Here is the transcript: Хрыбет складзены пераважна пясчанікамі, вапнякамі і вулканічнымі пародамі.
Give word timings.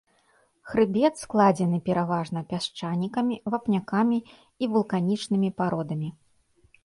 Хрыбет 0.69 1.13
складзены 1.23 1.79
пераважна 1.89 2.39
пясчанікамі, 2.53 3.35
вапнякамі 3.55 4.19
і 4.63 4.71
вулканічнымі 4.77 5.49
пародамі. 5.61 6.09